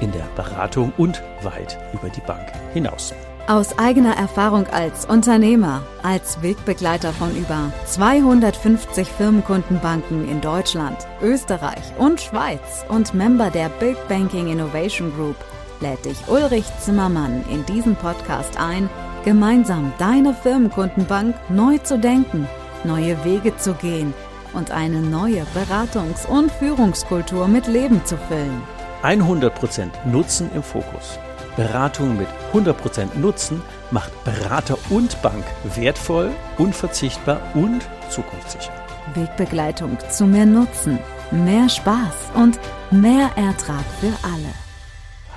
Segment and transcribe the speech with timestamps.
[0.00, 3.14] in der Beratung und weit über die Bank hinaus.
[3.48, 12.20] Aus eigener Erfahrung als Unternehmer, als Wegbegleiter von über 250 Firmenkundenbanken in Deutschland, Österreich und
[12.20, 15.36] Schweiz und Member der Big Banking Innovation Group
[15.80, 18.90] lädt dich Ulrich Zimmermann in diesen Podcast ein,
[19.24, 22.46] gemeinsam deine Firmenkundenbank neu zu denken,
[22.84, 24.12] neue Wege zu gehen
[24.54, 28.62] und eine neue Beratungs- und Führungskultur mit Leben zu füllen.
[29.02, 31.18] 100% Nutzen im Fokus.
[31.56, 38.72] Beratung mit 100% Nutzen macht Berater und Bank wertvoll, unverzichtbar und zukunftssicher.
[39.14, 40.98] Wegbegleitung zu mehr Nutzen,
[41.30, 42.58] mehr Spaß und
[42.90, 44.52] mehr Ertrag für alle.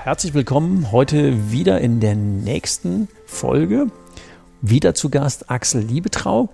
[0.03, 3.88] Herzlich willkommen heute wieder in der nächsten Folge.
[4.63, 6.49] Wieder zu Gast Axel Liebetrau.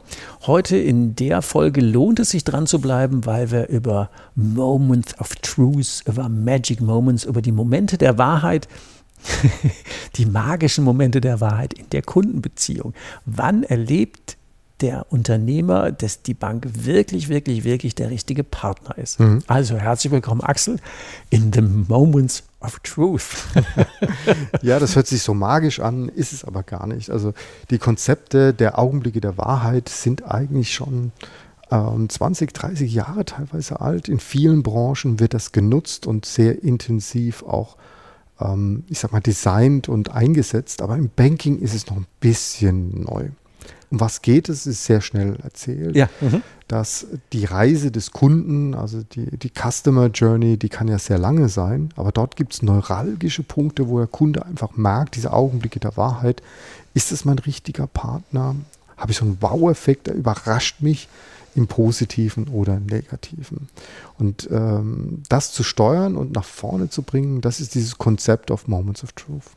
[0.45, 5.36] Heute in der Folge lohnt es sich dran zu bleiben, weil wir über Moments of
[5.36, 8.69] Truth, über Magic Moments, über die Momente der Wahrheit,
[10.16, 12.94] die magischen Momente der Wahrheit in der Kundenbeziehung.
[13.25, 14.38] Wann erlebt
[14.81, 19.19] der Unternehmer, dass die Bank wirklich, wirklich, wirklich der richtige Partner ist?
[19.19, 19.44] Mhm.
[19.47, 20.80] Also herzlich willkommen, Axel,
[21.30, 23.45] in the Moments of Truth.
[24.61, 27.09] ja, das hört sich so magisch an, ist es aber gar nicht.
[27.09, 27.34] Also
[27.69, 31.12] die Konzepte der Augenblicke der Wahrheit sind eigentlich schon
[31.72, 34.08] ähm, 20, 30 Jahre teilweise alt.
[34.08, 37.78] In vielen Branchen wird das genutzt und sehr intensiv auch,
[38.39, 40.81] ähm, ich sag mal, designt und eingesetzt.
[40.81, 43.30] Aber im Banking ist es noch ein bisschen neu.
[43.90, 45.96] Um was geht es, ist sehr schnell erzählt.
[45.96, 46.09] Ja.
[46.20, 46.42] Mhm.
[46.68, 51.48] Dass die Reise des Kunden, also die, die Customer Journey, die kann ja sehr lange
[51.48, 55.96] sein, aber dort gibt es neuralgische Punkte, wo der Kunde einfach merkt, diese Augenblicke der
[55.96, 56.42] Wahrheit,
[56.94, 58.56] ist es mein richtiger Partner?
[58.97, 61.08] Habe ich so einen Wow-Effekt, der überrascht mich
[61.56, 63.68] im Positiven oder Negativen.
[64.18, 68.68] Und ähm, das zu steuern und nach vorne zu bringen, das ist dieses Konzept of
[68.68, 69.52] Moments of Truth.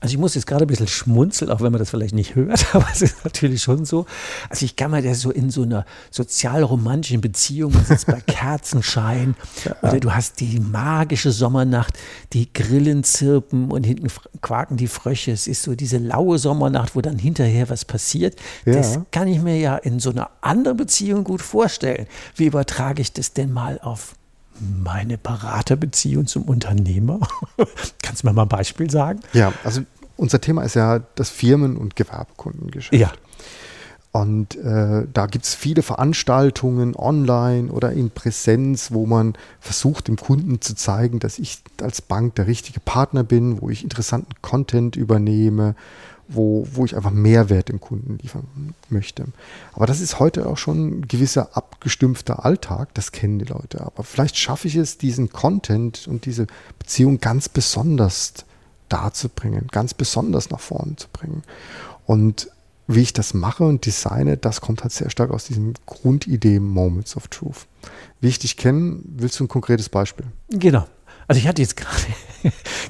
[0.00, 2.66] Also ich muss jetzt gerade ein bisschen schmunzeln, auch wenn man das vielleicht nicht hört,
[2.74, 4.06] aber es ist natürlich schon so.
[4.48, 9.34] Also ich kann mir das so in so einer sozial-romantischen Beziehung, man sitzt bei Kerzenschein
[9.64, 9.74] ja.
[9.82, 11.98] oder du hast die magische Sommernacht,
[12.32, 14.06] die Grillen zirpen und hinten
[14.40, 15.32] quaken die Frösche.
[15.32, 18.36] Es ist so diese laue Sommernacht, wo dann hinterher was passiert.
[18.66, 18.74] Ja.
[18.74, 22.06] Das kann ich mir ja in so einer anderen Beziehung gut vorstellen.
[22.36, 24.14] Wie übertrage ich das denn mal auf
[24.60, 27.20] meine Beraterbeziehung zum Unternehmer?
[28.02, 29.20] Kannst du mir mal ein Beispiel sagen?
[29.32, 29.82] Ja, also
[30.16, 33.00] unser Thema ist ja das Firmen- und Gewerbekundengeschäft.
[33.00, 33.12] Ja.
[34.10, 40.16] Und äh, da gibt es viele Veranstaltungen online oder in Präsenz, wo man versucht, dem
[40.16, 44.96] Kunden zu zeigen, dass ich als Bank der richtige Partner bin, wo ich interessanten Content
[44.96, 45.74] übernehme,
[46.26, 49.26] wo, wo ich einfach Mehrwert dem Kunden liefern möchte.
[49.74, 53.82] Aber das ist heute auch schon ein gewisser abgestumpfter Alltag, das kennen die Leute.
[53.82, 56.46] Aber vielleicht schaffe ich es, diesen Content und diese
[56.78, 58.32] Beziehung ganz besonders
[58.88, 61.42] darzubringen, ganz besonders nach vorne zu bringen.
[62.06, 62.50] Und
[62.88, 67.16] wie ich das mache und designe, das kommt halt sehr stark aus diesem Grundidee Moments
[67.16, 67.66] of Truth.
[68.20, 70.26] Wie ich dich kenne, willst du ein konkretes Beispiel?
[70.48, 70.86] Genau.
[71.28, 72.02] Also ich hatte jetzt gerade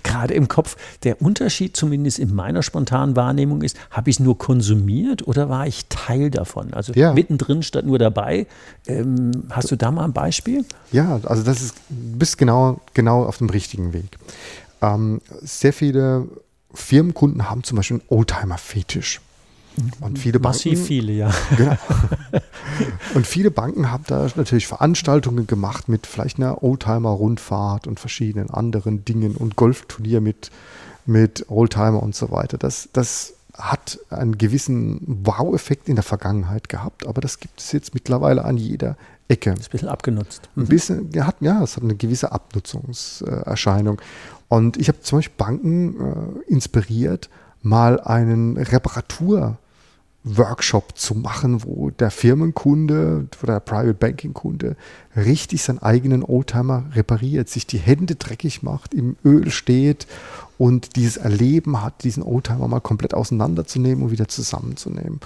[0.05, 4.39] gerade im Kopf, der Unterschied zumindest in meiner spontanen Wahrnehmung ist, habe ich es nur
[4.39, 6.73] konsumiert oder war ich Teil davon?
[6.73, 7.13] Also ja.
[7.13, 8.47] mittendrin statt nur dabei.
[8.87, 10.65] Ähm, hast du da mal ein Beispiel?
[10.93, 14.19] Ja, also das ist, du bist genau, genau auf dem richtigen Weg.
[14.81, 16.29] Ähm, sehr viele
[16.73, 19.21] Firmenkunden haben zum Beispiel einen Oldtimer-Fetisch.
[20.01, 21.31] Und viele Banken, Massiv viele, ja.
[21.57, 21.77] Genau.
[23.15, 29.05] Und viele Banken haben da natürlich Veranstaltungen gemacht mit vielleicht einer Oldtimer-Rundfahrt und verschiedenen anderen
[29.05, 30.51] Dingen und Golfturnier mit,
[31.07, 32.59] mit Oldtimer und so weiter.
[32.59, 37.95] Das, das hat einen gewissen Wow-Effekt in der Vergangenheit gehabt, aber das gibt es jetzt
[37.95, 39.51] mittlerweile an jeder Ecke.
[39.51, 40.49] Das ist ein bisschen abgenutzt.
[40.55, 40.63] Mhm.
[40.63, 44.01] Ein bisschen, ja, hat, ja, es hat eine gewisse Abnutzungserscheinung.
[44.49, 45.97] Und ich habe zum Beispiel Banken
[46.47, 47.29] äh, inspiriert,
[47.63, 49.57] mal einen Reparatur-
[50.25, 54.77] Workshop zu machen, wo der Firmenkunde oder der Private Banking Kunde
[55.17, 60.07] richtig seinen eigenen Oldtimer repariert, sich die Hände dreckig macht, im Öl steht
[60.59, 65.21] und dieses Erleben hat, diesen Oldtimer mal komplett auseinanderzunehmen und wieder zusammenzunehmen.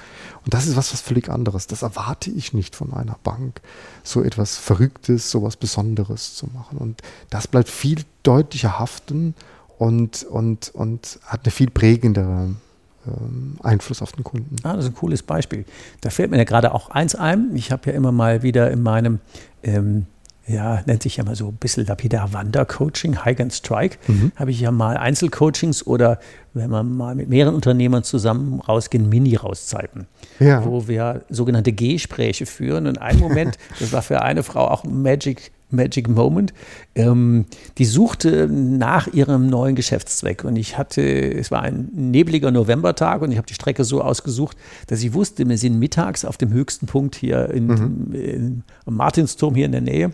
[0.45, 1.67] Und das ist was, was völlig anderes.
[1.67, 3.63] Das erwarte ich nicht von einer Bank,
[4.05, 6.79] so etwas Verrücktes, so etwas Besonderes zu machen.
[6.79, 7.01] Und
[7.31, 9.35] das bleibt viel deutlicher haften
[9.79, 12.51] und, und, und hat eine viel prägendere
[13.63, 14.57] Einfluss auf den Kunden.
[14.63, 15.65] Ah, das ist ein cooles Beispiel.
[16.01, 17.51] Da fällt mir ja gerade auch eins ein.
[17.55, 19.19] Ich habe ja immer mal wieder in meinem,
[19.63, 20.07] ähm,
[20.47, 24.33] ja, nennt sich ja mal so ein bisschen lapidar Wandercoaching, Hike and Strike, mhm.
[24.37, 26.19] habe ich ja mal Einzelcoachings oder
[26.55, 30.07] wenn man mal mit mehreren Unternehmern zusammen rausgehen, Mini-Rauszeiten,
[30.39, 30.65] ja.
[30.65, 32.87] wo wir sogenannte Gespräche führen.
[32.87, 36.53] Und ein Moment, das war für eine Frau auch Magic Magic Moment.
[36.95, 37.47] Ähm,
[37.79, 43.33] die suchte nach ihrem neuen Geschäftszweck und ich hatte, es war ein nebliger Novembertag und
[43.33, 46.87] ich habe die Strecke so ausgesucht, dass ich wusste, wir sind mittags auf dem höchsten
[46.87, 48.15] Punkt hier in, mhm.
[48.15, 50.13] in, am Martinsturm hier in der Nähe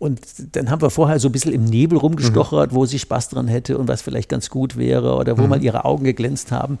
[0.00, 0.18] und
[0.56, 2.74] dann haben wir vorher so ein bisschen im Nebel rumgestochert, mhm.
[2.74, 5.50] wo sie Spaß dran hätte und was vielleicht ganz gut wäre oder wo mhm.
[5.50, 6.78] mal ihre Augen geglänzt haben.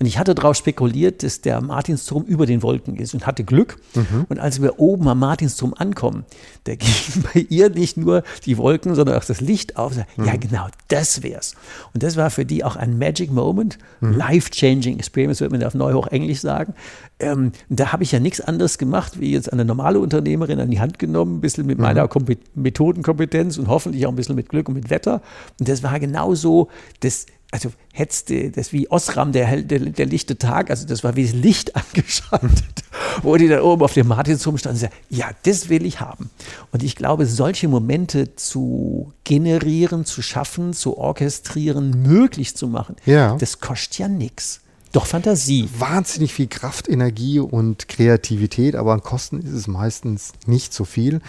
[0.00, 3.76] Und ich hatte darauf spekuliert, dass der Martinsturm über den Wolken ist und hatte Glück.
[3.94, 4.24] Mhm.
[4.30, 6.24] Und als wir oben am Martinsturm ankommen,
[6.64, 6.88] da ging
[7.34, 9.94] bei ihr nicht nur die Wolken, sondern auch das Licht auf.
[9.94, 10.40] Ja, mhm.
[10.40, 11.54] genau, das wär's.
[11.92, 14.16] Und das war für die auch ein Magic Moment, mhm.
[14.16, 16.72] life-changing Experience, würde man auf Neuhoch Englisch sagen.
[17.20, 20.80] Ähm, da habe ich ja nichts anderes gemacht, wie jetzt eine normale Unternehmerin an die
[20.80, 21.84] Hand genommen, ein bisschen mit mhm.
[21.84, 22.08] meiner
[22.62, 25.22] Methodenkompetenz und hoffentlich auch ein bisschen mit Glück und mit Wetter.
[25.58, 26.68] Und das war genauso
[27.00, 31.24] das also hetzte das wie Osram, der, der, der lichte Tag, also das war wie
[31.24, 32.82] das Licht angeschaltet,
[33.22, 36.30] wo die dann oben auf dem Martinsturm standen und sagten, ja, das will ich haben.
[36.72, 43.36] Und ich glaube, solche Momente zu generieren, zu schaffen, zu orchestrieren, möglich zu machen, ja.
[43.36, 44.60] das kostet ja nichts.
[44.92, 45.68] Doch Fantasie.
[45.78, 51.20] Wahnsinnig viel Kraft, Energie und Kreativität, aber an Kosten ist es meistens nicht so viel.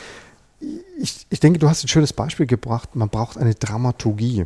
[1.00, 2.96] Ich, ich denke, du hast ein schönes Beispiel gebracht.
[2.96, 4.46] Man braucht eine Dramaturgie.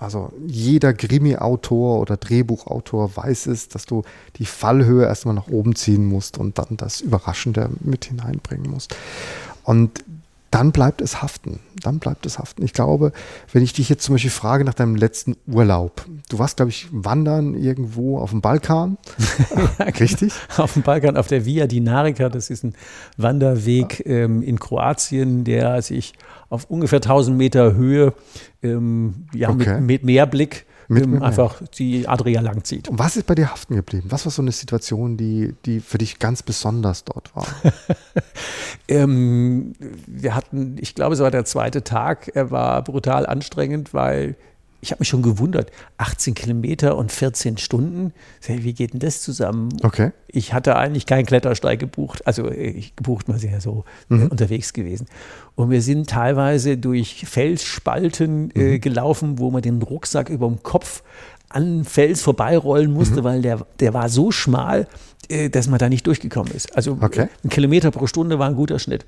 [0.00, 4.02] Also jeder Krimi-Autor oder Drehbuchautor weiß es, dass du
[4.36, 8.96] die Fallhöhe erstmal nach oben ziehen musst und dann das Überraschende mit hineinbringen musst.
[9.62, 10.04] Und
[10.50, 11.60] dann bleibt es haften.
[11.84, 12.64] Dann bleibt es haften.
[12.64, 13.12] Ich glaube,
[13.52, 16.88] wenn ich dich jetzt zum Beispiel frage nach deinem letzten Urlaub, du warst, glaube ich,
[16.90, 18.96] wandern irgendwo auf dem Balkan.
[19.78, 19.84] ja.
[20.00, 20.32] Richtig?
[20.56, 22.28] Auf dem Balkan, auf der Via Dinarica.
[22.28, 22.74] Das ist ein
[23.16, 26.14] Wanderweg ähm, in Kroatien, der sich
[26.48, 28.14] auf ungefähr 1000 Meter Höhe
[28.62, 29.80] ähm, ja, okay.
[29.80, 32.88] mit, mit Meerblick mit, ähm, einfach die Adria langzieht.
[32.88, 34.06] Und was ist bei dir haften geblieben?
[34.10, 37.46] Was war so eine Situation, die, die für dich ganz besonders dort war?
[38.88, 39.74] ähm,
[40.06, 44.36] wir hatten, ich glaube, es war der zweite Tag, er war brutal anstrengend, weil
[44.84, 48.12] ich habe mich schon gewundert, 18 Kilometer und 14 Stunden,
[48.46, 49.70] wie geht denn das zusammen?
[49.82, 50.12] Okay.
[50.28, 54.26] Ich hatte eigentlich keinen Klettersteig gebucht, also ich gebucht mal sehr so äh, mhm.
[54.28, 55.06] unterwegs gewesen.
[55.54, 58.80] Und wir sind teilweise durch Felsspalten äh, mhm.
[58.82, 61.02] gelaufen, wo man den Rucksack über dem Kopf
[61.48, 63.24] an Fels vorbeirollen musste, mhm.
[63.24, 64.86] weil der, der war so schmal,
[65.30, 66.76] äh, dass man da nicht durchgekommen ist.
[66.76, 67.28] Also okay.
[67.42, 69.06] ein Kilometer pro Stunde war ein guter Schnitt.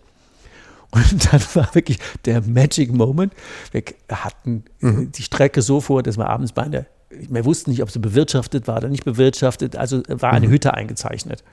[0.96, 3.32] Und dann war wirklich der Magic Moment.
[3.72, 5.12] Wir hatten äh, mhm.
[5.12, 8.66] die Strecke so vor, dass wir abends bei einer, wir wussten nicht, ob sie bewirtschaftet
[8.66, 10.52] war oder nicht bewirtschaftet, also war eine mhm.
[10.52, 11.44] Hütte eingezeichnet.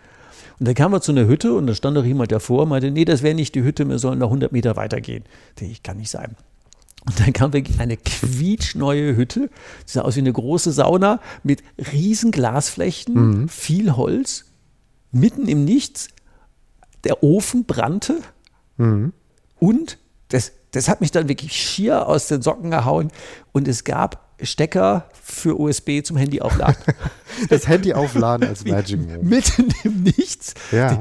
[0.60, 2.92] Und dann kamen wir zu einer Hütte und da stand doch jemand davor und meinte,
[2.92, 5.24] nee, das wäre nicht die Hütte, wir sollen noch 100 Meter weitergehen.
[5.60, 6.36] Ich kann nicht sein.
[7.06, 9.50] Und dann kam wirklich eine quietschneue Hütte,
[9.88, 13.50] die sah aus wie eine große Sauna mit riesen Glasflächen, mhm.
[13.50, 14.46] viel Holz,
[15.12, 16.10] mitten im Nichts.
[17.04, 18.22] Der Ofen brannte.
[18.78, 19.12] Mhm.
[19.64, 23.12] Und das, das hat mich dann wirklich schier aus den Socken gehauen.
[23.54, 26.76] Und es gab Stecker für USB zum Handy aufladen.
[27.50, 29.24] Das Handy aufladen als Magic Moment.
[29.24, 30.54] Mitten im Nichts.
[30.72, 31.00] Ja.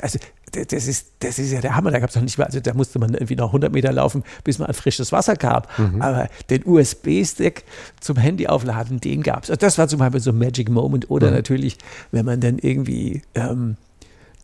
[0.00, 0.20] Also,
[0.52, 1.90] das ist, das ist ja der Hammer.
[1.90, 4.22] Da gab es noch nicht mal, also da musste man irgendwie noch 100 Meter laufen,
[4.44, 5.62] bis man an frisches Wasser kam.
[5.78, 6.00] Mhm.
[6.00, 7.64] Aber den USB-Stick
[8.00, 9.50] zum Handy aufladen, den gab es.
[9.50, 11.10] Also das war zum Beispiel so ein Magic Moment.
[11.10, 11.36] Oder mhm.
[11.36, 11.78] natürlich,
[12.12, 13.76] wenn man dann irgendwie ähm,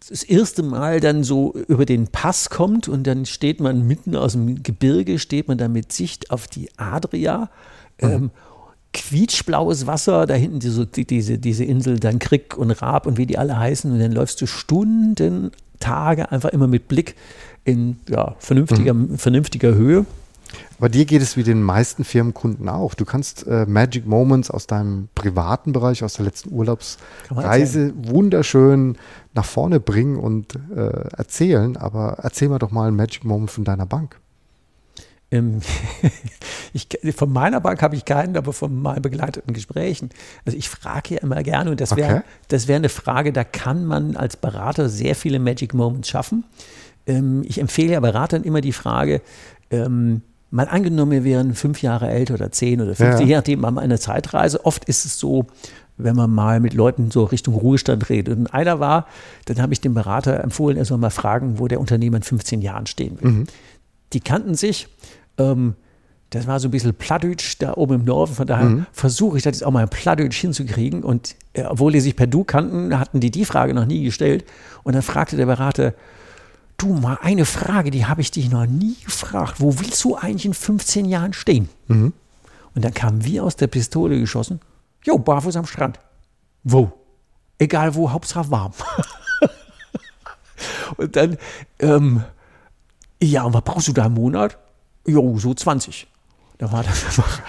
[0.09, 4.33] das erste Mal dann so über den Pass kommt und dann steht man mitten aus
[4.33, 7.51] dem Gebirge, steht man da mit Sicht auf die Adria.
[8.01, 8.09] Mhm.
[8.09, 8.31] Ähm,
[8.93, 13.39] quietschblaues Wasser, da hinten diese, diese, diese Insel, dann Krieg und Raab und wie die
[13.39, 13.93] alle heißen.
[13.93, 15.51] Und dann läufst du Stunden,
[15.81, 17.15] Tage einfach immer mit Blick
[17.65, 19.19] in ja, vernünftiger, mhm.
[19.19, 20.07] vernünftiger Höhe.
[20.79, 22.95] Bei dir geht es wie den meisten Firmenkunden auch.
[22.95, 28.97] Du kannst äh, Magic Moments aus deinem privaten Bereich, aus der letzten Urlaubsreise wunderschön
[29.35, 31.77] nach vorne bringen und äh, erzählen.
[31.77, 34.21] Aber erzähl mal doch mal einen Magic Moment von deiner Bank.
[35.31, 35.61] Ähm,
[36.73, 40.11] ich, von meiner Bank habe ich keinen, aber von meinen begleiteten Gesprächen.
[40.47, 42.69] Also ich frage ja immer gerne und das wäre okay.
[42.69, 46.45] wär eine Frage, da kann man als Berater sehr viele Magic Moments schaffen.
[47.07, 49.21] Ähm, ich empfehle ja Beratern immer die Frage,
[49.71, 53.27] ähm, mal angenommen, wir wären fünf Jahre älter oder zehn oder 50, ja.
[53.27, 54.65] je nachdem, mal eine Zeitreise.
[54.65, 55.47] Oft ist es so,
[55.97, 58.37] wenn man mal mit Leuten so Richtung Ruhestand redet.
[58.39, 59.07] Und einer war,
[59.47, 62.63] dann habe ich dem Berater empfohlen, er soll mal fragen, wo der Unternehmer in 15
[62.63, 63.31] Jahren stehen will.
[63.31, 63.45] Mhm.
[64.13, 64.89] Die kannten sich.
[65.37, 65.75] Ähm,
[66.31, 68.87] das war so ein bisschen Plattdeutsch da oben im Norden, von daher mhm.
[68.93, 71.03] versuche ich das jetzt auch mal Plattdeutsch hinzukriegen.
[71.03, 74.45] Und äh, obwohl die sich per Du kannten, hatten die die Frage noch nie gestellt.
[74.85, 75.95] Und dann fragte der Berater,
[76.79, 79.57] du mal eine Frage, die habe ich dich noch nie gefragt.
[79.59, 81.69] Wo willst du eigentlich in 15 Jahren stehen?
[81.89, 82.13] Mhm.
[82.75, 84.61] Und dann kamen wir aus der Pistole geschossen.
[85.05, 85.99] Jo, barfuß am Strand.
[86.65, 86.93] Wo?
[87.59, 88.73] Egal wo, Hauptsache warm.
[90.97, 91.37] und dann,
[91.81, 92.23] ähm,
[93.21, 94.59] ja, und was brauchst du da im Monat?
[95.07, 96.07] Jo, so 20.
[96.59, 97.05] Da war das,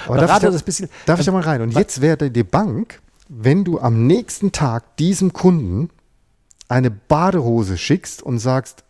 [0.07, 0.89] Aber darf, ich da, das bisschen.
[1.05, 1.62] Darf ich da mal rein?
[1.62, 5.89] Und jetzt wäre die Bank, wenn du am nächsten Tag diesem Kunden
[6.67, 8.83] eine Badehose schickst und sagst,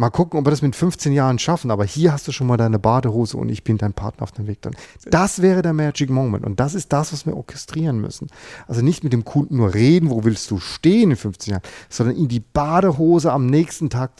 [0.00, 2.56] mal gucken, ob wir das mit 15 Jahren schaffen, aber hier hast du schon mal
[2.56, 4.74] deine Badehose und ich bin dein Partner auf dem Weg dann.
[5.04, 8.28] Das wäre der Magic Moment und das ist das, was wir orchestrieren müssen.
[8.66, 12.16] Also nicht mit dem Kunden nur reden, wo willst du stehen in 15 Jahren, sondern
[12.16, 14.10] in die Badehose am nächsten Tag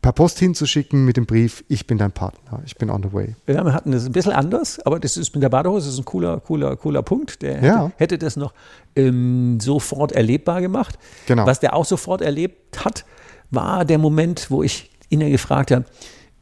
[0.00, 3.34] per Post hinzuschicken mit dem Brief, ich bin dein Partner, ich bin on the way.
[3.48, 6.00] Ja, wir hatten das ein bisschen anders, aber das ist mit der Badehose das ist
[6.00, 7.42] ein cooler, cooler, cooler Punkt.
[7.42, 7.84] Der ja.
[7.86, 8.54] hätte, hätte, das noch
[8.94, 10.98] ähm, sofort erlebbar gemacht.
[11.26, 11.46] Genau.
[11.46, 13.04] Was der auch sofort erlebt hat,
[13.50, 15.84] war der Moment, wo ich ihn gefragt habe,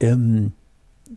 [0.01, 0.53] ähm,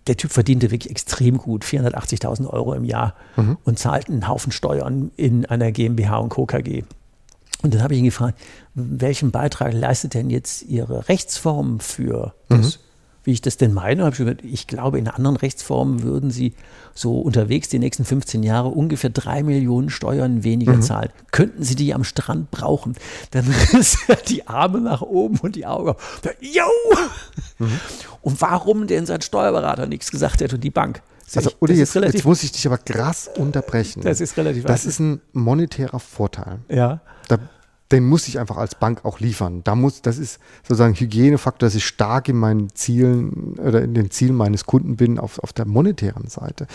[0.08, 3.58] der Typ verdiente wirklich extrem gut, 480.000 Euro im Jahr mhm.
[3.64, 6.46] und zahlt einen Haufen Steuern in einer GmbH und Co.
[6.46, 6.84] KG.
[7.62, 8.40] Und dann habe ich ihn gefragt,
[8.74, 12.78] welchen Beitrag leistet denn jetzt Ihre Rechtsform für das?
[12.78, 12.84] Mhm.
[13.24, 16.54] Wie ich das denn meine, habe ich ich glaube, in anderen Rechtsformen würden Sie
[16.94, 20.82] so unterwegs die nächsten 15 Jahre ungefähr drei Millionen Steuern weniger mhm.
[20.82, 21.10] zahlen.
[21.32, 22.96] Könnten Sie die am Strand brauchen?
[23.32, 23.46] Dann
[23.80, 25.96] ist die Arme nach oben und die Augen.
[26.40, 26.64] Jo!
[27.60, 27.80] Mhm.
[28.22, 31.02] Und warum denn sein Steuerberater nichts gesagt hätte und die Bank?
[31.34, 34.02] Also, Uli, jetzt, jetzt, muss ich dich aber krass unterbrechen.
[34.02, 36.60] Das ist relativ Das ist ein monetärer Vorteil.
[36.70, 37.00] Ja.
[37.30, 37.38] Da,
[37.92, 39.62] den muss ich einfach als Bank auch liefern.
[39.64, 44.12] Da muss, das ist sozusagen Hygienefaktor, dass ich stark in meinen Zielen oder in den
[44.12, 46.68] Zielen meines Kunden bin auf, auf der monetären Seite.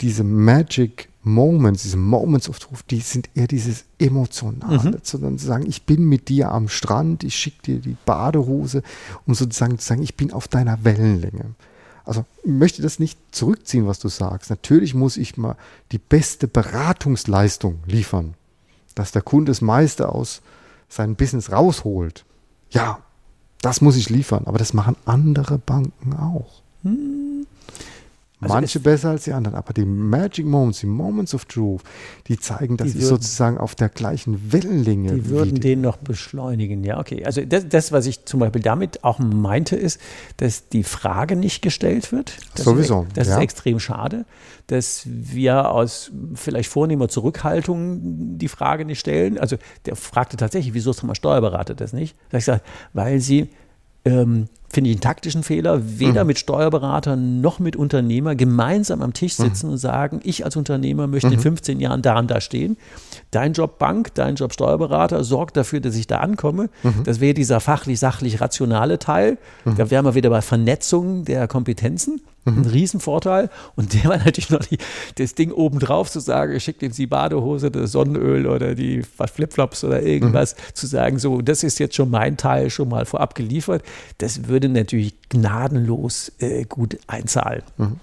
[0.00, 4.98] Diese Magic Moments, diese Moments of Truth, die sind eher dieses Emotionale, mhm.
[5.02, 8.82] sondern zu sagen, ich bin mit dir am Strand, ich schicke dir die Badehose,
[9.26, 11.54] um sozusagen zu sagen, ich bin auf deiner Wellenlänge.
[12.04, 14.48] Also ich möchte das nicht zurückziehen, was du sagst.
[14.48, 15.56] Natürlich muss ich mal
[15.92, 18.34] die beste Beratungsleistung liefern,
[18.94, 20.40] dass der Kunde das meiste aus
[20.88, 22.24] seinem Business rausholt.
[22.70, 23.00] Ja,
[23.60, 26.62] das muss ich liefern, aber das machen andere Banken auch.
[26.82, 27.46] Hm.
[28.40, 31.82] Also Manche besser als die anderen, aber die Magic Moments, die Moments of Truth,
[32.28, 35.12] die zeigen, dass die ich sozusagen auf der gleichen Wellenlänge.
[35.14, 37.24] Die würden die den noch beschleunigen, ja, okay.
[37.24, 40.00] Also das, das, was ich zum Beispiel damit auch meinte, ist,
[40.36, 42.36] dass die Frage nicht gestellt wird.
[42.54, 43.06] Das Sowieso.
[43.08, 43.34] Ist, das ja.
[43.34, 44.24] ist extrem schade,
[44.68, 49.36] dass wir aus vielleicht vornehmer Zurückhaltung die Frage nicht stellen.
[49.38, 52.14] Also der fragte tatsächlich, wieso ist mal Steuerberater das nicht?
[52.30, 53.48] Da ich gesagt, weil sie
[54.04, 56.28] ähm, finde ich einen taktischen Fehler, weder mhm.
[56.28, 59.72] mit Steuerberater noch mit Unternehmer gemeinsam am Tisch sitzen mhm.
[59.72, 61.34] und sagen, ich als Unternehmer möchte mhm.
[61.34, 62.76] in 15 Jahren da und da stehen.
[63.30, 66.68] Dein Job Bank, dein Job Steuerberater sorgt dafür, dass ich da ankomme.
[66.82, 67.04] Mhm.
[67.04, 69.38] Das wäre dieser fachlich, sachlich rationale Teil.
[69.64, 69.76] Mhm.
[69.76, 72.20] Da wären wir wieder bei Vernetzung der Kompetenzen.
[72.56, 73.50] Ein Riesenvorteil.
[73.76, 74.78] Und der war natürlich noch die,
[75.16, 79.84] das Ding obendrauf zu sagen, ich schicke ihm die Badehose, das Sonnenöl oder die Flipflops
[79.84, 80.74] oder irgendwas, mhm.
[80.74, 83.82] zu sagen, so, das ist jetzt schon mein Teil schon mal vorab geliefert.
[84.18, 87.62] Das würde natürlich gnadenlos äh, gut einzahlen.
[87.76, 88.00] Mhm.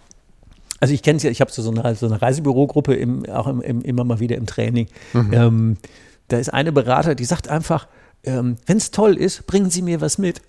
[0.80, 3.62] Also ich kenne es ja, ich habe so, eine, so eine Reisebürogruppe im, auch im,
[3.62, 4.88] im, immer mal wieder im Training.
[5.14, 5.34] Mhm.
[5.34, 5.78] Ähm,
[6.28, 7.88] da ist eine Berater, die sagt einfach,
[8.24, 10.42] ähm, wenn es toll ist, bringen Sie mir was mit.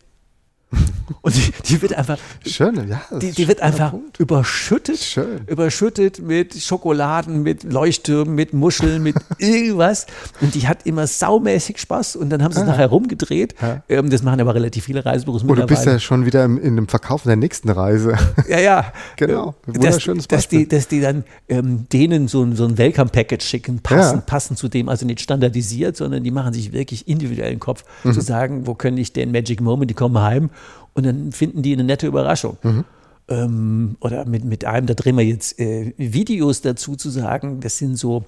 [1.21, 4.19] Und die, die, wird einfach, Schön, ja, die, die wird einfach Punkt.
[4.19, 5.45] überschüttet, Schön.
[5.47, 10.07] überschüttet mit Schokoladen, mit Leuchttürmen, mit Muscheln, mit irgendwas.
[10.41, 12.17] Und die hat immer saumäßig Spaß.
[12.17, 12.71] Und dann haben sie es ah.
[12.71, 13.55] nachher rumgedreht.
[13.61, 13.83] Ja.
[13.89, 16.77] Ähm, das machen aber relativ viele Reisebüros oh, Du bist ja schon wieder im, in
[16.77, 18.17] dem Verkauf der nächsten Reise.
[18.49, 18.93] Ja, ja.
[19.17, 19.55] genau.
[19.67, 24.21] Wunderschönes dass, dass, die, dass die dann ähm, denen so, so ein Welcome-Package schicken, passend,
[24.21, 24.25] ja.
[24.27, 28.13] passend zu dem, also nicht standardisiert, sondern die machen sich wirklich individuellen Kopf, mhm.
[28.13, 30.51] zu sagen, wo können ich den Magic Moment, die kommen heim
[30.97, 32.57] und dann finden die eine nette Überraschung.
[32.63, 32.85] Mhm.
[33.29, 37.77] Ähm, oder mit, mit einem, da drehen wir jetzt äh, Videos dazu zu sagen, das
[37.79, 38.25] sind so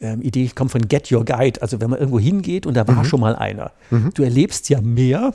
[0.00, 3.02] ähm, Idee, kommt von Get Your Guide, also wenn man irgendwo hingeht und da war
[3.02, 3.04] mhm.
[3.04, 3.72] schon mal einer.
[3.90, 4.10] Mhm.
[4.14, 5.34] Du erlebst ja mehr.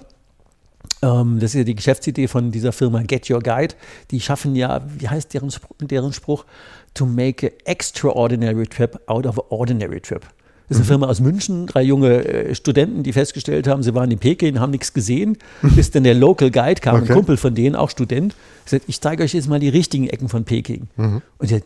[1.02, 3.76] Ähm, das ist ja die Geschäftsidee von dieser Firma Get Your Guide.
[4.12, 5.52] Die schaffen ja, wie heißt deren,
[5.82, 6.46] deren Spruch?
[6.94, 10.26] To make an extraordinary trip out of an ordinary trip.
[10.72, 14.10] Das ist eine Firma aus München, drei junge äh, Studenten, die festgestellt haben, sie waren
[14.10, 15.38] in Peking, haben nichts gesehen.
[15.62, 17.10] Bis dann der Local Guide kam, okay.
[17.10, 20.30] ein Kumpel von denen, auch Student, gesagt, ich zeige euch jetzt mal die richtigen Ecken
[20.30, 20.88] von Peking.
[20.96, 21.22] Mhm.
[21.40, 21.62] Und der,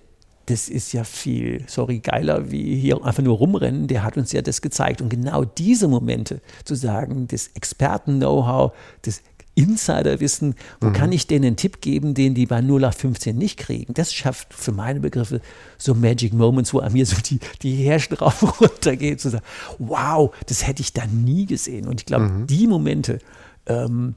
[0.47, 3.85] das ist ja viel, sorry, geiler, wie hier einfach nur rumrennen.
[3.85, 5.03] Der hat uns ja das gezeigt.
[5.03, 8.71] Und genau diese Momente zu sagen, das Experten-Know-how,
[9.03, 9.21] das
[9.55, 10.93] Insiderwissen, wo mhm.
[10.93, 13.93] kann ich denen einen Tipp geben, den die bei 0815 nicht kriegen.
[13.93, 15.41] Das schafft für meine Begriffe
[15.77, 19.45] so Magic Moments, wo an mir so die, die Herrscher drauf runtergeht, zu sagen,
[19.79, 21.87] wow, das hätte ich da nie gesehen.
[21.87, 22.47] Und ich glaube, mhm.
[22.47, 23.19] die Momente,
[23.65, 24.15] ähm,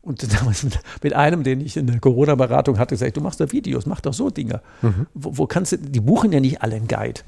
[0.00, 3.52] und damals mit, mit, einem, den ich in der Corona-Beratung hatte, gesagt, du machst da
[3.52, 4.62] Videos, mach doch so Dinge.
[4.82, 5.06] Mhm.
[5.14, 7.20] Wo, wo, kannst du, die buchen ja nicht alle einen Guide.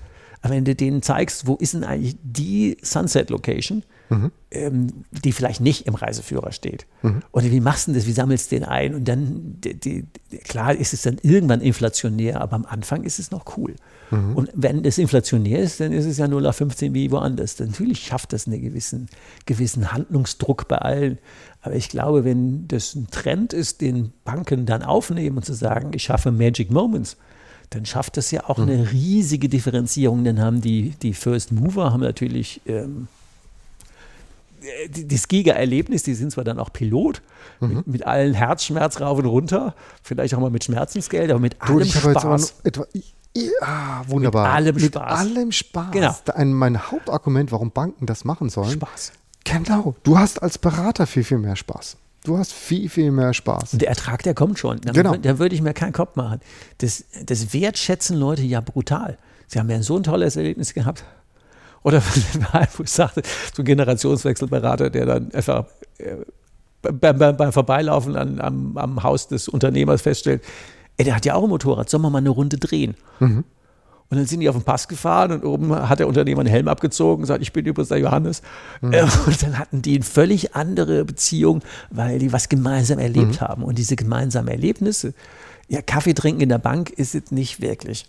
[0.43, 4.31] Aber wenn du denen zeigst, wo ist denn eigentlich die Sunset-Location, mhm.
[4.50, 6.87] ähm, die vielleicht nicht im Reiseführer steht.
[7.02, 7.23] Mhm.
[7.33, 8.95] Oder wie machst du das, wie sammelst du den ein?
[8.95, 10.05] Und dann, die, die,
[10.45, 13.75] klar ist es dann irgendwann inflationär, aber am Anfang ist es noch cool.
[14.11, 14.37] Mhm.
[14.37, 17.59] Und wenn es inflationär ist, dann ist es ja 0 auf 15 wie woanders.
[17.59, 19.09] Natürlich schafft das einen gewissen,
[19.47, 21.19] gewissen Handlungsdruck bei allen.
[21.62, 25.93] Aber ich glaube, wenn das ein Trend ist, den Banken dann aufnehmen und zu sagen,
[25.95, 27.17] ich schaffe Magic Moments,
[27.69, 30.25] dann schafft das ja auch eine riesige Differenzierung.
[30.25, 33.07] Dann haben die, die First Mover haben natürlich ähm,
[34.90, 37.23] das Giga-Erlebnis, die sind zwar dann auch Pilot,
[37.61, 37.69] mhm.
[37.69, 41.79] mit, mit, allen Herzschmerz rauf und runter, vielleicht auch mal mit Schmerzensgeld, aber mit du,
[41.79, 42.55] allem Spaß.
[42.64, 42.87] Etwa,
[43.37, 44.47] ja, wunderbar.
[44.47, 45.25] Mit allem mit Spaß.
[45.25, 45.90] Mit allem Spaß.
[45.93, 46.14] Genau.
[46.35, 48.73] Ein, mein Hauptargument, warum Banken das machen sollen.
[48.73, 49.12] Spaß.
[49.45, 49.95] Genau.
[50.02, 51.97] Du hast als Berater viel, viel mehr Spaß.
[52.25, 53.73] Du hast viel, viel mehr Spaß.
[53.73, 54.81] Und der Ertrag, der kommt schon.
[54.83, 55.17] Da, genau.
[55.17, 56.40] da würde ich mir keinen Kopf machen.
[56.79, 59.17] Das, das wertschätzen Leute ja brutal.
[59.47, 61.05] Sie haben ja so ein tolles Erlebnis gehabt.
[61.83, 62.03] Oder
[62.77, 63.23] wo ich sagte,
[63.55, 65.65] so ein Generationswechselberater, der dann einfach
[65.99, 66.17] äh,
[66.83, 70.43] beim, beim, beim Vorbeilaufen an, am, am Haus des Unternehmers feststellt,
[70.97, 72.95] ey, der hat ja auch ein Motorrad, sollen wir mal eine Runde drehen?
[73.19, 73.45] Mhm.
[74.11, 76.67] Und dann sind die auf den Pass gefahren und oben hat der Unternehmer einen Helm
[76.67, 78.43] abgezogen und sagt, ich bin übrigens der Johannes.
[78.81, 78.95] Mhm.
[79.27, 83.41] Und dann hatten die eine völlig andere Beziehung, weil die was gemeinsam erlebt mhm.
[83.41, 83.63] haben.
[83.63, 85.15] Und diese gemeinsamen Erlebnisse,
[85.69, 88.07] ja, Kaffee trinken in der Bank ist es nicht wirklich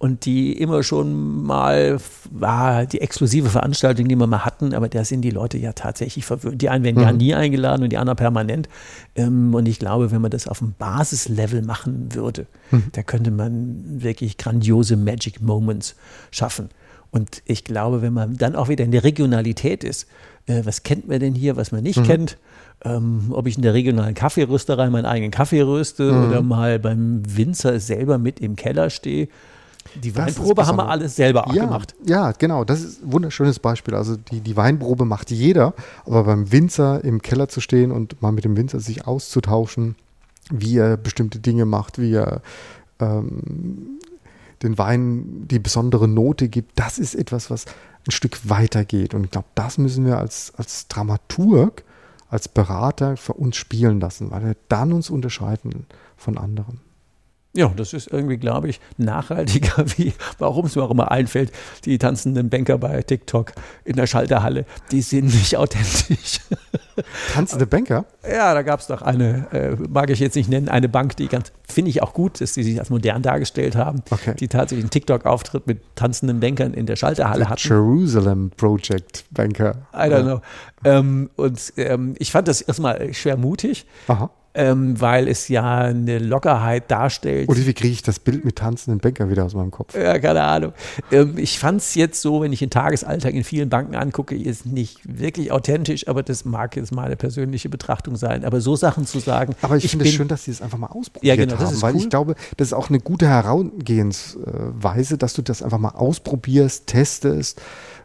[0.00, 1.98] und die immer schon mal
[2.30, 6.24] war die exklusive Veranstaltung, die wir mal hatten, aber da sind die Leute ja tatsächlich
[6.24, 6.62] verwöhnt.
[6.62, 7.02] Die einen werden mhm.
[7.02, 8.66] ja nie eingeladen und die anderen permanent.
[9.14, 12.84] Ähm, und ich glaube, wenn man das auf dem Basislevel machen würde, mhm.
[12.92, 15.96] da könnte man wirklich grandiose Magic Moments
[16.30, 16.70] schaffen.
[17.10, 20.06] Und ich glaube, wenn man dann auch wieder in der Regionalität ist,
[20.46, 22.04] äh, was kennt man denn hier, was man nicht mhm.
[22.04, 22.38] kennt?
[22.82, 26.24] Ähm, ob ich in der regionalen Kaffeerösterei meinen eigenen Kaffee röste mhm.
[26.26, 29.28] oder mal beim Winzer selber mit im Keller stehe
[29.94, 31.94] die Weinprobe haben wir alles selber ja, gemacht.
[32.06, 32.64] Ja, genau.
[32.64, 33.94] Das ist ein wunderschönes Beispiel.
[33.94, 35.74] Also die, die Weinprobe macht jeder,
[36.06, 39.96] aber beim Winzer im Keller zu stehen und mal mit dem Winzer sich auszutauschen,
[40.50, 42.42] wie er bestimmte Dinge macht, wie er
[43.00, 44.00] ähm,
[44.62, 47.64] den Wein die besondere Note gibt, das ist etwas, was
[48.06, 49.14] ein Stück weiter geht.
[49.14, 51.84] Und ich glaube, das müssen wir als, als Dramaturg,
[52.28, 56.80] als Berater für uns spielen lassen, weil wir dann uns unterscheiden von anderen.
[57.52, 61.50] Ja, das ist irgendwie, glaube ich, nachhaltiger, wie warum es mir auch immer einfällt,
[61.84, 63.52] die tanzenden Banker bei TikTok
[63.84, 66.40] in der Schalterhalle, die sind nicht authentisch.
[67.32, 68.04] Tanzende Banker?
[68.22, 71.26] Ja, da gab es doch eine, äh, mag ich jetzt nicht nennen, eine Bank, die
[71.26, 74.34] ganz, finde ich auch gut, dass die sich als modern dargestellt haben, okay.
[74.38, 77.68] die tatsächlich einen TikTok-Auftritt mit tanzenden Bankern in der Schalterhalle The hatten.
[77.68, 79.88] Jerusalem Project Banker.
[79.92, 80.40] I don't know.
[80.84, 83.86] Ähm, und ähm, ich fand das erstmal schwer mutig.
[84.06, 87.48] Aha ähm, weil es ja eine Lockerheit darstellt.
[87.48, 89.94] Oder wie kriege ich das Bild mit tanzenden Banker wieder aus meinem Kopf?
[89.94, 90.72] Ja, keine Ahnung.
[91.12, 94.66] Ähm, ich fand es jetzt so, wenn ich den Tagesalltag in vielen Banken angucke, ist
[94.66, 98.44] nicht wirklich authentisch, aber das mag jetzt meine persönliche Betrachtung sein.
[98.44, 99.54] Aber so Sachen zu sagen.
[99.62, 101.82] Aber ich, ich finde es schön, dass sie es einfach mal ausprobiert ja, genau, haben,
[101.82, 102.00] weil cool.
[102.00, 107.60] ich glaube, das ist auch eine gute Herangehensweise, dass du das einfach mal ausprobierst, testest.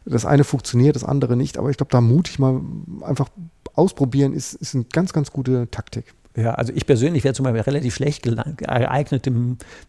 [0.06, 2.62] Das eine funktioniert, das andere nicht, aber ich glaube, da mutig mal
[3.02, 3.30] einfach
[3.74, 6.14] ausprobieren ist, ist eine ganz, ganz gute Taktik.
[6.36, 9.30] Ja, also ich persönlich wäre zum Beispiel relativ schlecht geeignet,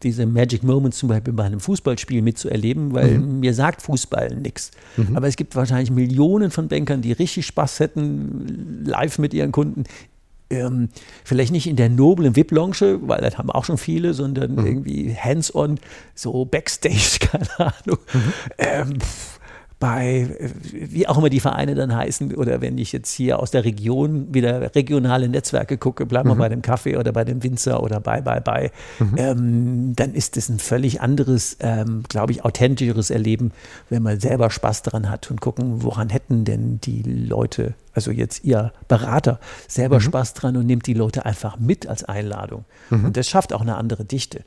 [0.02, 3.40] diese Magic Moments zum Beispiel bei einem Fußballspiel mitzuerleben, weil mhm.
[3.40, 4.70] mir sagt Fußball nichts.
[4.96, 5.16] Mhm.
[5.16, 9.84] Aber es gibt wahrscheinlich Millionen von Bankern, die richtig Spaß hätten, live mit ihren Kunden.
[10.48, 10.90] Ähm,
[11.24, 14.66] vielleicht nicht in der noblen VIP-Lounge, weil das haben auch schon viele, sondern mhm.
[14.66, 15.80] irgendwie hands-on,
[16.14, 17.98] so Backstage, keine Ahnung.
[18.12, 18.32] Mhm.
[18.58, 18.98] Ähm,
[19.78, 20.38] bei,
[20.72, 24.32] wie auch immer die Vereine dann heißen, oder wenn ich jetzt hier aus der Region
[24.32, 26.38] wieder regionale Netzwerke gucke, bleiben wir mhm.
[26.38, 29.14] bei dem Kaffee oder bei dem Winzer oder bei, bei, bei, mhm.
[29.18, 33.52] ähm, dann ist es ein völlig anderes, ähm, glaube ich, authentischeres Erleben,
[33.90, 38.44] wenn man selber Spaß daran hat und gucken, woran hätten denn die Leute, also jetzt
[38.44, 40.02] ihr Berater, selber mhm.
[40.02, 42.64] Spaß dran und nimmt die Leute einfach mit als Einladung.
[42.88, 43.04] Mhm.
[43.04, 44.40] Und das schafft auch eine andere Dichte.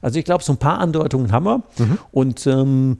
[0.00, 1.98] Also ich glaube, so ein paar Andeutungen haben wir mhm.
[2.10, 2.98] und ähm,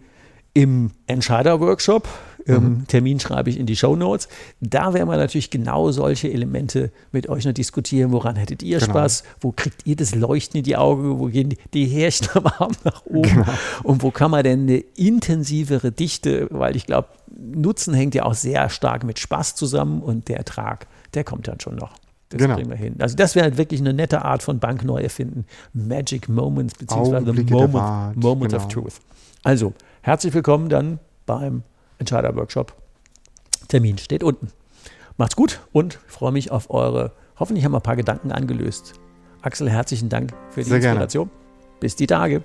[0.55, 2.07] im Entscheider-Workshop,
[2.47, 2.87] mhm.
[2.87, 4.29] Termin schreibe ich in die Show Notes.
[4.61, 8.13] Da werden wir natürlich genau solche Elemente mit euch noch diskutieren.
[8.13, 8.93] Woran hättet ihr genau.
[8.93, 9.25] Spaß?
[9.41, 11.19] Wo kriegt ihr das Leuchten in die Augen?
[11.19, 13.23] Wo gehen die, Härchen am Arm nach oben?
[13.23, 13.53] Genau.
[13.83, 18.35] Und wo kann man denn eine intensivere Dichte, weil ich glaube, Nutzen hängt ja auch
[18.35, 21.95] sehr stark mit Spaß zusammen und der Ertrag, der kommt dann schon noch.
[22.33, 22.57] Das Genau.
[22.57, 22.97] kriegen wir hin.
[22.99, 25.45] Also das wäre wirklich eine nette Art von Bank neu erfinden.
[25.75, 28.83] Magic Moments beziehungsweise Augenblicke Moment, Moment of genau.
[28.83, 28.95] Truth.
[29.45, 31.63] Also, herzlich willkommen dann beim
[31.99, 32.75] Entscheider-Workshop.
[33.69, 34.49] Termin steht unten.
[35.19, 38.95] Macht's gut und ich freue mich auf eure, hoffentlich haben wir ein paar Gedanken angelöst.
[39.43, 40.95] Axel, herzlichen Dank für die Sehr gerne.
[41.03, 41.31] Inspiration.
[41.81, 42.43] Bis die Tage.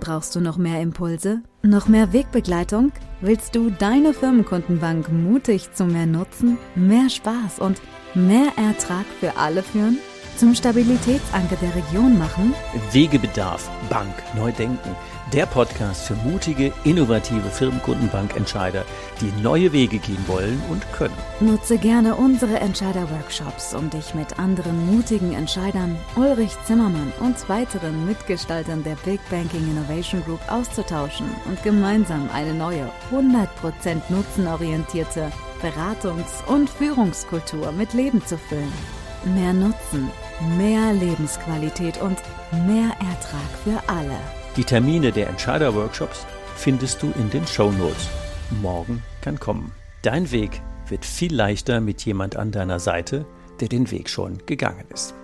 [0.00, 1.40] Brauchst du noch mehr Impulse?
[1.62, 2.90] Noch mehr Wegbegleitung?
[3.20, 7.80] Willst du deine Firmenkundenbank mutig zu mehr Nutzen, mehr Spaß und
[8.14, 9.98] mehr Ertrag für alle führen?
[10.36, 12.54] Zum Stabilitätsanker der Region machen?
[12.92, 14.96] Wegebedarf, Bank, neu denken.
[15.34, 18.84] Der Podcast für mutige, innovative Firmenkundenbankentscheider,
[19.20, 21.16] die neue Wege gehen wollen und können.
[21.40, 28.84] Nutze gerne unsere Entscheider-Workshops, um dich mit anderen mutigen Entscheidern, Ulrich Zimmermann und weiteren Mitgestaltern
[28.84, 37.72] der Big Banking Innovation Group auszutauschen und gemeinsam eine neue, 100% nutzenorientierte Beratungs- und Führungskultur
[37.72, 38.72] mit Leben zu füllen.
[39.34, 40.12] Mehr Nutzen,
[40.56, 42.18] mehr Lebensqualität und
[42.68, 44.43] mehr Ertrag für alle.
[44.56, 48.08] Die Termine der Entscheider-Workshops findest du in den Shownotes.
[48.62, 49.72] Morgen kann kommen.
[50.02, 53.26] Dein Weg wird viel leichter mit jemand an deiner Seite,
[53.60, 55.14] der den Weg schon gegangen ist.